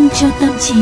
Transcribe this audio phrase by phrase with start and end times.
[0.00, 0.74] vitamin cho tâm trí.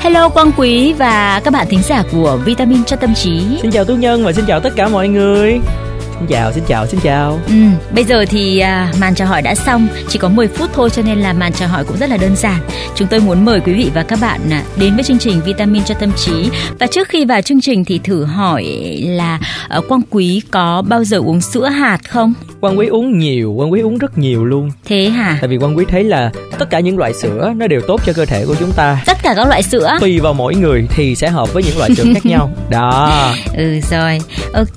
[0.00, 3.58] Hello Quang Quý và các bạn thính giả của Vitamin cho tâm trí.
[3.62, 5.60] Xin chào Tú Nhân và xin chào tất cả mọi người.
[6.18, 7.40] Xin chào, xin chào, xin chào.
[7.46, 7.54] Ừ,
[7.94, 11.02] bây giờ thì à, màn chào hỏi đã xong, chỉ có 10 phút thôi cho
[11.02, 12.60] nên là màn chào hỏi cũng rất là đơn giản.
[12.94, 15.84] Chúng tôi muốn mời quý vị và các bạn à, đến với chương trình Vitamin
[15.84, 16.50] cho tâm trí.
[16.78, 18.64] Và trước khi vào chương trình thì thử hỏi
[19.02, 22.34] là à, Quang Quý có bao giờ uống sữa hạt không?
[22.60, 24.70] Quang Quý uống nhiều, Quang Quý uống rất nhiều luôn.
[24.84, 25.38] Thế hả?
[25.40, 28.12] Tại vì Quang Quý thấy là tất cả những loại sữa nó đều tốt cho
[28.12, 29.02] cơ thể của chúng ta.
[29.06, 29.96] Tất cả các loại sữa.
[30.00, 32.50] Tùy vào mỗi người thì sẽ hợp với những loại sữa khác nhau.
[32.70, 33.32] Đó.
[33.56, 34.18] Ừ rồi.
[34.52, 34.76] Ok,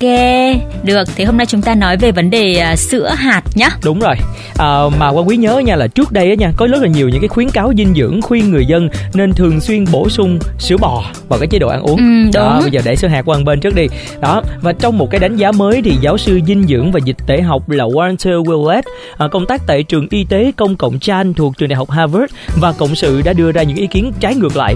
[0.84, 1.04] được.
[1.16, 3.68] Thế hôm nay chúng ta nói về vấn đề uh, sữa hạt nhá.
[3.84, 4.14] Đúng rồi.
[4.58, 7.08] À, mà Quang Quý nhớ nha là trước đây á nha có rất là nhiều
[7.08, 10.76] những cái khuyến cáo dinh dưỡng khuyên người dân nên thường xuyên bổ sung sữa
[10.76, 11.96] bò vào cái chế độ ăn uống.
[11.96, 12.30] Ừ, đúng.
[12.34, 13.86] Đó, bây giờ để sữa hạt qua bên trước đi.
[14.20, 17.16] Đó, và trong một cái đánh giá mới thì giáo sư dinh dưỡng và dịch
[17.26, 18.82] tễ học là Walter Willett
[19.16, 22.34] à, công tác tại trường y tế công cộng Chan thuộc trường đại học Harvard
[22.60, 24.74] và cộng sự đã đưa ra những ý kiến trái ngược lại.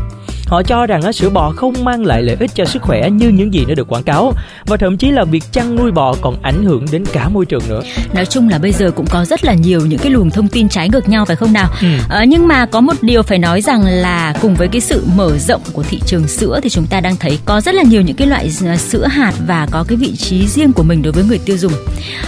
[0.49, 3.29] Họ cho rằng á, sữa bò không mang lại lợi ích cho sức khỏe như
[3.29, 4.33] những gì nó được quảng cáo
[4.67, 7.63] và thậm chí là việc chăn nuôi bò còn ảnh hưởng đến cả môi trường
[7.69, 7.81] nữa.
[8.13, 10.69] Nói chung là bây giờ cũng có rất là nhiều những cái luồng thông tin
[10.69, 11.71] trái ngược nhau phải không nào?
[11.81, 11.89] Ừ.
[12.09, 15.39] Ờ, nhưng mà có một điều phải nói rằng là cùng với cái sự mở
[15.39, 18.17] rộng của thị trường sữa thì chúng ta đang thấy có rất là nhiều những
[18.17, 21.39] cái loại sữa hạt và có cái vị trí riêng của mình đối với người
[21.39, 21.73] tiêu dùng.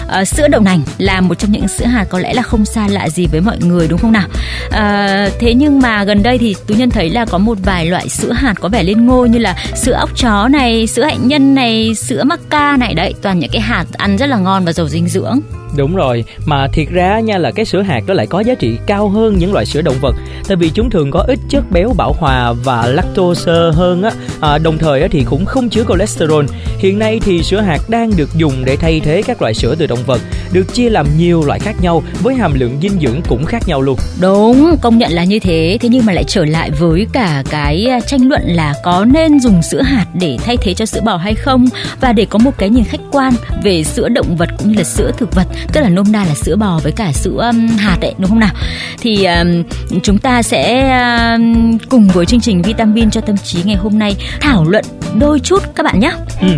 [0.08, 2.88] Ờ, sữa đậu nành là một trong những sữa hạt có lẽ là không xa
[2.88, 4.28] lạ gì với mọi người đúng không nào?
[4.70, 8.08] Ờ, thế nhưng mà gần đây thì tú nhân thấy là có một vài loại
[8.10, 11.54] sữa hạt có vẻ lên ngôi như là sữa ốc chó này, sữa hạnh nhân
[11.54, 12.94] này, sữa mắc ca này.
[12.94, 15.40] Đấy, toàn những cái hạt ăn rất là ngon và giàu dinh dưỡng.
[15.76, 18.78] Đúng rồi, mà thiệt ra nha là cái sữa hạt đó lại có giá trị
[18.86, 20.14] cao hơn những loại sữa động vật.
[20.48, 24.10] Tại vì chúng thường có ít chất béo bão hòa và lactose hơn á.
[24.40, 26.44] À, Đồng thời á, thì cũng không chứa cholesterol.
[26.78, 29.86] Hiện nay thì sữa hạt đang được dùng để thay thế các loại sữa từ
[29.86, 30.20] động vật
[30.52, 33.82] Được chia làm nhiều loại khác nhau với hàm lượng dinh dưỡng cũng khác nhau
[33.82, 33.96] luôn.
[34.20, 35.78] Đúng, công nhận là như thế.
[35.80, 39.62] Thế nhưng mà lại trở lại với cả cái tranh luận là có nên dùng
[39.62, 41.66] sữa hạt để thay thế cho sữa bò hay không?
[42.00, 44.84] Và để có một cái nhìn khách quan về sữa động vật cũng như là
[44.84, 47.96] sữa thực vật tức là nôm na là sữa bò với cả sữa um, hạt
[48.00, 48.54] đấy đúng không nào?
[48.98, 49.62] Thì um,
[50.02, 50.90] chúng ta sẽ
[51.34, 54.84] um, cùng với chương trình vitamin cho tâm trí ngày hôm nay thảo luận
[55.18, 56.12] đôi chút các bạn nhé.
[56.40, 56.48] Ừ.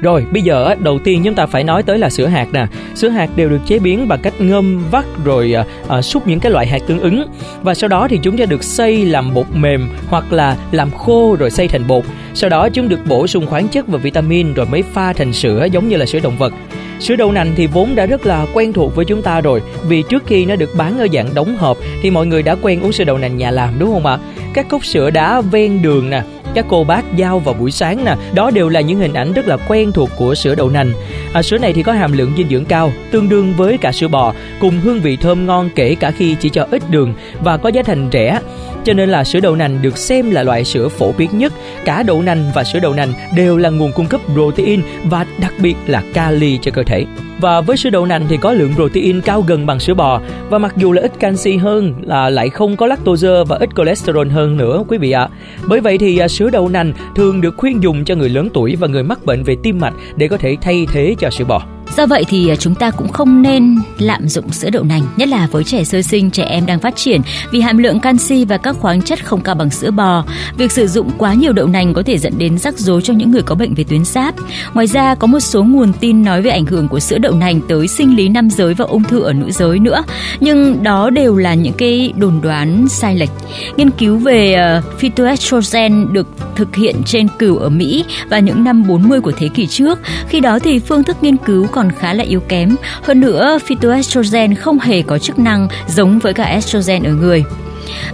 [0.00, 2.66] Rồi, bây giờ đầu tiên chúng ta phải nói tới là sữa hạt nè.
[2.94, 6.40] Sữa hạt đều được chế biến bằng cách ngâm, vắt rồi à, à, xúc những
[6.40, 7.24] cái loại hạt tương ứng
[7.62, 11.36] và sau đó thì chúng sẽ được xay làm bột mềm hoặc là làm khô
[11.38, 12.04] rồi xay thành bột.
[12.34, 15.66] Sau đó chúng được bổ sung khoáng chất và vitamin rồi mới pha thành sữa
[15.72, 16.52] giống như là sữa động vật.
[17.00, 20.02] Sữa đậu nành thì vốn đã rất là quen thuộc với chúng ta rồi Vì
[20.02, 22.92] trước khi nó được bán ở dạng đóng hộp Thì mọi người đã quen uống
[22.92, 24.18] sữa đậu nành nhà làm đúng không ạ?
[24.54, 26.22] Các cốc sữa đá ven đường nè
[26.54, 28.16] các cô bác giao vào buổi sáng nè.
[28.34, 30.92] Đó đều là những hình ảnh rất là quen thuộc của sữa đậu nành.
[31.32, 34.08] À, sữa này thì có hàm lượng dinh dưỡng cao tương đương với cả sữa
[34.08, 37.68] bò cùng hương vị thơm ngon kể cả khi chỉ cho ít đường và có
[37.68, 38.40] giá thành rẻ
[38.84, 41.52] cho nên là sữa đậu nành được xem là loại sữa phổ biến nhất
[41.84, 45.52] cả đậu nành và sữa đậu nành đều là nguồn cung cấp protein và đặc
[45.60, 47.06] biệt là kali cho cơ thể
[47.40, 50.58] và với sữa đậu nành thì có lượng protein cao gần bằng sữa bò và
[50.58, 54.56] mặc dù là ít canxi hơn là lại không có lactose và ít cholesterol hơn
[54.56, 55.22] nữa, quý vị ạ.
[55.22, 55.28] À.
[55.68, 58.76] Bởi vậy thì à, sữa đậu nành thường được khuyên dùng cho người lớn tuổi
[58.76, 61.73] và người mắc bệnh về tim mạch để có thể thay thế cho sữa bò.
[61.96, 65.28] Do vậy thì à, chúng ta cũng không nên lạm dụng sữa đậu nành, nhất
[65.28, 68.58] là với trẻ sơ sinh, trẻ em đang phát triển vì hàm lượng canxi và
[68.58, 70.24] các khoáng chất không cao bằng sữa bò.
[70.56, 73.30] Việc sử dụng quá nhiều đậu nành có thể dẫn đến rắc rối cho những
[73.30, 74.34] người có bệnh về tuyến giáp.
[74.74, 77.60] Ngoài ra có một số nguồn tin nói về ảnh hưởng của sữa đậu nành
[77.68, 80.04] tới sinh lý nam giới và ung thư ở nữ giới nữa,
[80.40, 83.30] nhưng đó đều là những cái đồn đoán sai lệch.
[83.76, 86.26] Nghiên cứu về à, phytoestrogen được
[86.56, 89.98] thực hiện trên cừu ở Mỹ vào những năm 40 của thế kỷ trước.
[90.28, 92.76] Khi đó thì phương thức nghiên cứu còn khá là yếu kém.
[93.02, 97.44] Hơn nữa, phytoestrogen không hề có chức năng giống với cả estrogen ở người.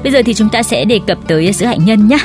[0.03, 2.19] Bây giờ thì chúng ta sẽ đề cập tới sữa hạnh nhân nhé.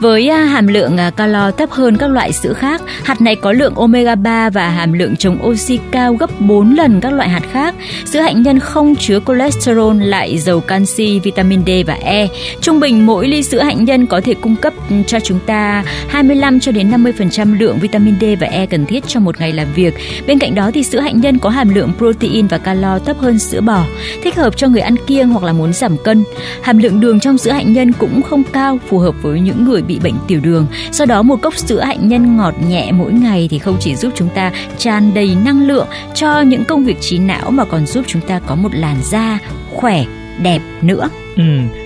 [0.00, 3.52] Với à, hàm lượng à, calo thấp hơn các loại sữa khác, hạt này có
[3.52, 7.42] lượng omega 3 và hàm lượng chống oxy cao gấp 4 lần các loại hạt
[7.52, 7.74] khác.
[8.04, 12.28] Sữa hạnh nhân không chứa cholesterol lại giàu canxi, vitamin D và E.
[12.60, 14.72] Trung bình mỗi ly sữa hạnh nhân có thể cung cấp
[15.06, 19.20] cho chúng ta 25 cho đến 50% lượng vitamin D và E cần thiết cho
[19.20, 19.94] một ngày làm việc.
[20.26, 23.38] Bên cạnh đó thì sữa hạnh nhân có hàm lượng protein và calo thấp hơn
[23.38, 23.84] sữa bò,
[24.22, 26.24] thích hợp cho người ăn kiêng hoặc là muốn giảm cân.
[26.62, 29.82] Hàm lượng đường trong sữa hạnh nhân cũng không cao, phù hợp với những người
[29.86, 30.66] bị bệnh tiểu đường.
[30.92, 34.12] Do đó một cốc sữa hạnh nhân ngọt nhẹ mỗi ngày thì không chỉ giúp
[34.16, 38.04] chúng ta tràn đầy năng lượng cho những công việc trí não mà còn giúp
[38.08, 39.38] chúng ta có một làn da
[39.74, 40.04] khỏe,
[40.42, 41.08] đẹp nữa.
[41.36, 41.42] Ừ,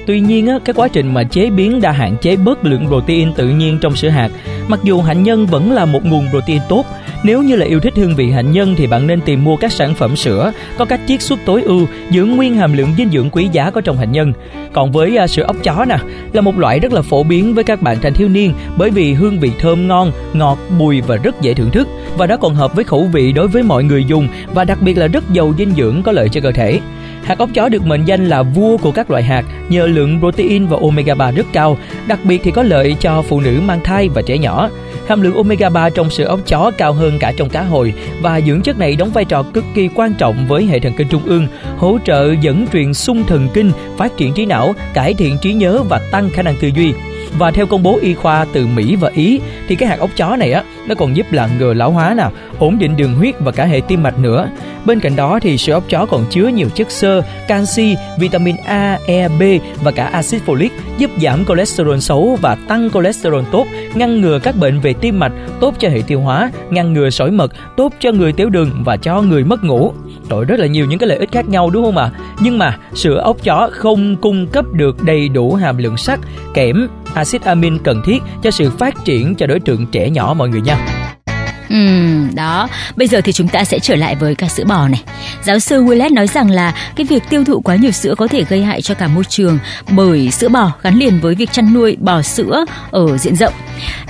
[0.06, 3.32] tuy nhiên á, cái quá trình mà chế biến đã hạn chế bớt lượng protein
[3.32, 4.29] tự nhiên trong sữa hạt.
[4.69, 6.85] Mặc dù hạnh nhân vẫn là một nguồn protein tốt,
[7.22, 9.72] nếu như là yêu thích hương vị hạnh nhân thì bạn nên tìm mua các
[9.72, 13.31] sản phẩm sữa có cách chiết xuất tối ưu, giữ nguyên hàm lượng dinh dưỡng
[13.31, 14.32] quý giá có trong hạnh nhân.
[14.72, 15.99] Còn với à, sữa ốc chó nè,
[16.32, 19.12] là một loại rất là phổ biến với các bạn thanh thiếu niên bởi vì
[19.12, 22.75] hương vị thơm ngon, ngọt, bùi và rất dễ thưởng thức và đó còn hợp
[22.75, 25.70] với khẩu vị đối với mọi người dùng và đặc biệt là rất giàu dinh
[25.76, 26.81] dưỡng có lợi cho cơ thể.
[27.25, 30.67] Hạt ốc chó được mệnh danh là vua của các loại hạt nhờ lượng protein
[30.67, 34.08] và omega 3 rất cao, đặc biệt thì có lợi cho phụ nữ mang thai
[34.08, 34.70] và trẻ nhỏ.
[35.08, 38.40] Hàm lượng omega 3 trong sữa ốc chó cao hơn cả trong cá hồi và
[38.40, 41.22] dưỡng chất này đóng vai trò cực kỳ quan trọng với hệ thần kinh trung
[41.25, 41.46] ương,
[41.76, 45.82] hỗ trợ dẫn truyền xung thần kinh, phát triển trí não, cải thiện trí nhớ
[45.88, 46.93] và tăng khả năng tư duy.
[47.38, 50.37] Và theo công bố y khoa từ Mỹ và Ý thì cái hạt ốc chó
[50.37, 53.53] này á nó còn giúp là ngừa lão hóa nào, ổn định đường huyết và
[53.53, 54.49] cả hệ tim mạch nữa.
[54.85, 58.99] Bên cạnh đó thì sữa ốc chó còn chứa nhiều chất xơ, canxi, vitamin A,
[59.06, 59.43] E, B
[59.82, 60.69] và cả axit folic
[60.99, 65.32] giúp giảm cholesterol xấu và tăng cholesterol tốt, ngăn ngừa các bệnh về tim mạch,
[65.61, 68.97] tốt cho hệ tiêu hóa, ngăn ngừa sỏi mật, tốt cho người tiểu đường và
[68.97, 69.93] cho người mất ngủ.
[70.31, 72.11] trời rất là nhiều những cái lợi ích khác nhau đúng không ạ?
[72.15, 72.19] À?
[72.41, 76.21] Nhưng mà sữa ốc chó không cung cấp được đầy đủ hàm lượng sắt,
[76.55, 80.48] kẽm, axit amin cần thiết cho sự phát triển cho đối tượng trẻ nhỏ mọi
[80.48, 81.00] người nha.
[81.70, 82.69] Ừm, đó.
[82.96, 85.02] Bây giờ thì chúng ta sẽ trở lại với cả sữa bò này.
[85.44, 88.44] Giáo sư Willett nói rằng là cái việc tiêu thụ quá nhiều sữa có thể
[88.49, 89.58] gây hại cho cả môi trường
[89.90, 93.52] bởi sữa bò gắn liền với việc chăn nuôi bò sữa ở diện rộng.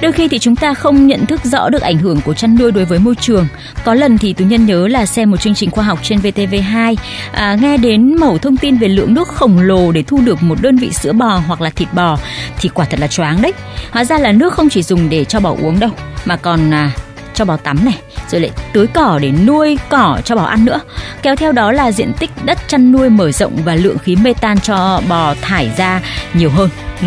[0.03, 2.73] Đôi khi thì chúng ta không nhận thức rõ được ảnh hưởng của chăn nuôi
[2.73, 3.47] đối với môi trường.
[3.85, 6.97] Có lần thì tú nhân nhớ là xem một chương trình khoa học trên VTV2
[7.33, 10.59] à, nghe đến mẩu thông tin về lượng nước khổng lồ để thu được một
[10.62, 12.19] đơn vị sữa bò hoặc là thịt bò
[12.59, 13.53] thì quả thật là choáng đấy.
[13.91, 15.91] Hóa ra là nước không chỉ dùng để cho bò uống đâu
[16.25, 16.91] mà còn à,
[17.41, 17.99] cho bò tắm này
[18.31, 20.81] rồi lại tưới cỏ để nuôi cỏ cho bò ăn nữa
[21.23, 24.61] kéo theo đó là diện tích đất chăn nuôi mở rộng và lượng khí metan
[24.61, 26.01] cho bò thải ra
[26.35, 26.69] nhiều hơn
[27.01, 27.07] ừ.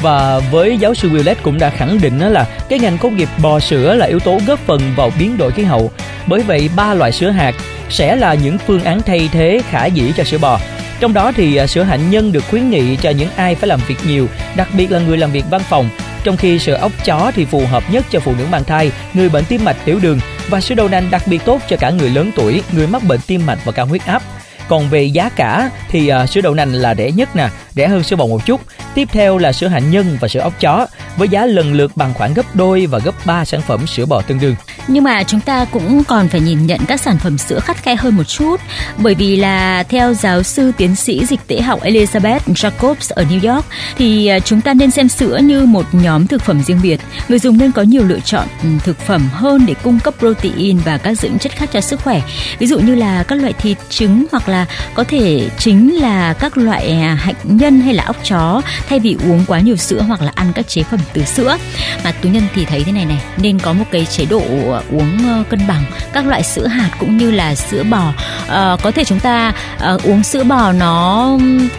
[0.00, 3.28] Và với giáo sư Willett cũng đã khẳng định đó là cái ngành công nghiệp
[3.42, 5.90] bò sữa là yếu tố góp phần vào biến đổi khí hậu.
[6.26, 7.54] Bởi vậy ba loại sữa hạt
[7.90, 10.58] sẽ là những phương án thay thế khả dĩ cho sữa bò.
[11.00, 13.80] Trong đó thì à, sữa hạnh nhân được khuyến nghị cho những ai phải làm
[13.86, 14.26] việc nhiều,
[14.56, 15.88] đặc biệt là người làm việc văn phòng
[16.24, 19.28] trong khi sữa ốc chó thì phù hợp nhất cho phụ nữ mang thai, người
[19.28, 22.10] bệnh tim mạch tiểu đường và sữa đậu nành đặc biệt tốt cho cả người
[22.10, 24.22] lớn tuổi, người mắc bệnh tim mạch và cao huyết áp.
[24.68, 28.02] Còn về giá cả thì uh, sữa đậu nành là rẻ nhất nè, rẻ hơn
[28.02, 28.60] sữa bò một chút.
[28.94, 30.86] Tiếp theo là sữa hạnh nhân và sữa ốc chó
[31.16, 34.22] với giá lần lượt bằng khoảng gấp đôi và gấp 3 sản phẩm sữa bò
[34.22, 34.54] tương đương.
[34.88, 37.96] Nhưng mà chúng ta cũng còn phải nhìn nhận các sản phẩm sữa khắt khe
[37.96, 38.60] hơn một chút
[38.98, 43.54] bởi vì là theo giáo sư tiến sĩ dịch tễ học Elizabeth Jacobs ở New
[43.54, 43.66] York
[43.96, 47.00] thì à, chúng ta nên xem sữa như một nhóm thực phẩm riêng biệt.
[47.28, 50.78] Người dùng nên có nhiều lựa chọn ừ, thực phẩm hơn để cung cấp protein
[50.78, 52.22] và các dưỡng chất khác cho sức khỏe.
[52.58, 56.58] Ví dụ như là các loại thịt, trứng hoặc là có thể chính là các
[56.58, 60.22] loại à, hạnh nhân hay là ốc chó thay vì uống quá nhiều sữa hoặc
[60.22, 61.56] là ăn các chế phẩm từ sữa.
[62.04, 64.42] Mà tú nhân thì thấy thế này này, nên có một cái chế độ
[64.72, 65.84] ờ, uống ờ, cân bằng.
[66.12, 68.12] Các loại sữa hạt cũng như là sữa bò.
[68.48, 71.28] À, có thể chúng ta à, uống sữa bò nó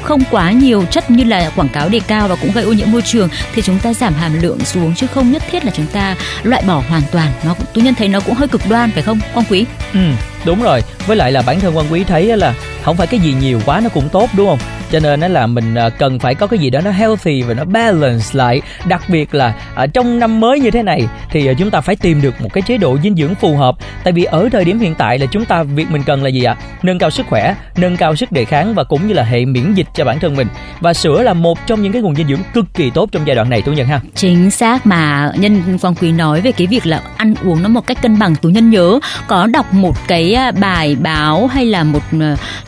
[0.01, 2.91] không quá nhiều chất như là quảng cáo đề cao và cũng gây ô nhiễm
[2.91, 5.88] môi trường thì chúng ta giảm hàm lượng xuống chứ không nhất thiết là chúng
[5.88, 7.31] ta loại bỏ hoàn toàn.
[7.44, 9.65] Nó tú nhân thấy nó cũng hơi cực đoan phải không quang quý?
[9.94, 10.00] Ừ
[10.45, 10.81] đúng rồi.
[11.07, 12.53] Với lại là bản thân quang quý thấy là
[12.83, 14.59] không phải cái gì nhiều quá nó cũng tốt đúng không?
[14.93, 17.53] Cho nên nó là mình ờ, cần phải có cái gì đó nó healthy và
[17.53, 18.61] nó balance lại.
[18.85, 21.95] Đặc biệt là ở trong năm mới như thế này thì ờ, chúng ta phải
[21.95, 23.75] tìm được một cái chế độ dinh dưỡng phù hợp.
[24.03, 26.43] Tại vì ở thời điểm hiện tại là chúng ta, việc mình cần là gì
[26.43, 26.55] ạ?
[26.83, 29.73] Nâng cao sức khỏe, nâng cao sức đề kháng và cũng như là hệ miễn
[29.73, 30.47] dịch cho bản thân mình.
[30.79, 33.35] Và sữa là một trong những cái nguồn dinh dưỡng cực kỳ tốt trong giai
[33.35, 34.00] đoạn này, tú nhân ha.
[34.15, 35.31] Chính xác mà.
[35.35, 38.35] Nhân quang quý nói về cái việc là ăn uống nó một cách cân bằng,
[38.35, 39.00] tú nhân nhớ.
[39.27, 42.03] Có đọc một cái à, bài báo hay là một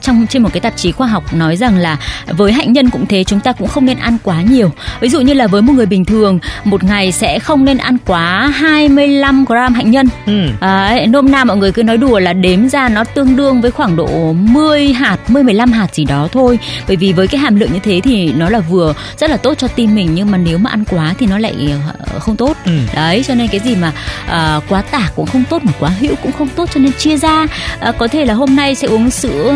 [0.01, 3.05] trong, trên một cái tạp chí khoa học nói rằng là với hạnh nhân cũng
[3.05, 4.71] thế chúng ta cũng không nên ăn quá nhiều.
[4.99, 7.97] Ví dụ như là với một người bình thường một ngày sẽ không nên ăn
[8.05, 10.07] quá 25 gram hạnh nhân.
[10.25, 10.41] Ừ.
[10.59, 13.71] à, nôm na mọi người cứ nói đùa là đếm ra nó tương đương với
[13.71, 16.59] khoảng độ 10 hạt 10 15 hạt gì đó thôi.
[16.87, 19.53] Bởi vì với cái hàm lượng như thế thì nó là vừa rất là tốt
[19.57, 21.55] cho tim mình nhưng mà nếu mà ăn quá thì nó lại
[21.99, 22.57] ờ, không tốt.
[22.65, 22.71] Ừ.
[22.95, 23.91] đấy cho nên cái gì mà
[24.25, 27.17] uh, quá tả cũng không tốt mà quá hữu cũng không tốt cho nên chia
[27.17, 27.47] ra.
[27.89, 29.53] Uh, có thể là hôm nay sẽ uống sữa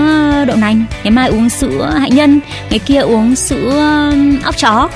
[0.48, 2.40] đậu nành ngày mai uống sữa hạnh nhân
[2.70, 4.12] ngày kia uống sữa
[4.44, 4.90] ốc chó.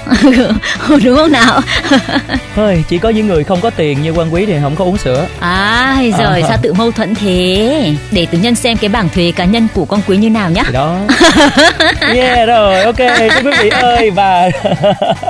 [1.04, 1.62] Đúng không nào?
[2.56, 4.98] Thôi chỉ có những người không có tiền như quan quý thì không có uống
[4.98, 5.28] sữa.
[5.40, 6.48] À rồi à.
[6.48, 7.94] sao tự mâu thuẫn thế?
[8.12, 10.64] Để tự nhân xem cái bảng thuế cá nhân của con quý như nào nhá.
[10.74, 11.00] Đó.
[12.14, 14.50] Yeah rồi ok quý vị ơi và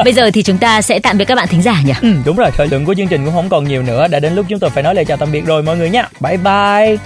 [0.03, 1.94] bây giờ thì chúng ta sẽ tạm biệt các bạn thính giả nhỉ?
[2.01, 4.08] Ừ, đúng rồi thời lượng của chương trình cũng không còn nhiều nữa.
[4.08, 6.10] Đã đến lúc chúng tôi phải nói lời chào tạm biệt rồi mọi người nha
[6.20, 6.98] bye bye